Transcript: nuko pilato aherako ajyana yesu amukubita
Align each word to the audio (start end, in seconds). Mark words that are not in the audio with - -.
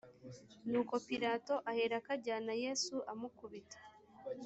nuko 0.69 0.93
pilato 1.07 1.55
aherako 1.71 2.09
ajyana 2.15 2.53
yesu 2.63 2.95
amukubita 3.11 3.77